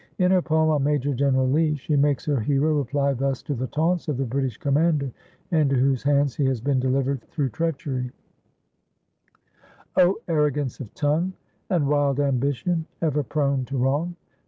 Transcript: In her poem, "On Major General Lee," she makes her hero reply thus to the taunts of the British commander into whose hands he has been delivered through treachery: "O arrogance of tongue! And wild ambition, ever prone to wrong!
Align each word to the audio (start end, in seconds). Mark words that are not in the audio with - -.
In 0.17 0.31
her 0.31 0.41
poem, 0.41 0.71
"On 0.71 0.83
Major 0.83 1.13
General 1.13 1.47
Lee," 1.47 1.75
she 1.75 1.95
makes 1.95 2.25
her 2.25 2.39
hero 2.39 2.73
reply 2.79 3.13
thus 3.13 3.43
to 3.43 3.53
the 3.53 3.67
taunts 3.67 4.07
of 4.07 4.17
the 4.17 4.25
British 4.25 4.57
commander 4.57 5.11
into 5.51 5.75
whose 5.75 6.01
hands 6.01 6.35
he 6.35 6.45
has 6.45 6.59
been 6.59 6.79
delivered 6.79 7.21
through 7.29 7.49
treachery: 7.49 8.09
"O 9.95 10.17
arrogance 10.27 10.79
of 10.79 10.91
tongue! 10.95 11.33
And 11.69 11.87
wild 11.87 12.19
ambition, 12.19 12.87
ever 12.99 13.21
prone 13.21 13.63
to 13.65 13.77
wrong! 13.77 14.15